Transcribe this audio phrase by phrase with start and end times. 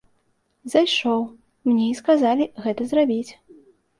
[0.73, 1.19] Зайшоў,
[1.69, 3.31] мне і сказалі гэта зрабіць.